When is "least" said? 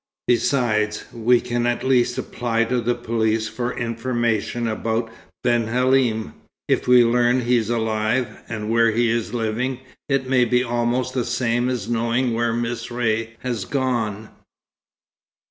1.83-2.17